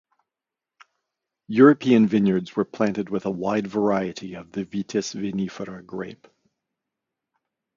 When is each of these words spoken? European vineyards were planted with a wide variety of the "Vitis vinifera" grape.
European 1.45 2.07
vineyards 2.07 2.55
were 2.55 2.65
planted 2.65 3.11
with 3.11 3.27
a 3.27 3.29
wide 3.29 3.67
variety 3.67 4.33
of 4.33 4.51
the 4.51 4.65
"Vitis 4.65 5.13
vinifera" 5.13 5.85
grape. 5.85 6.27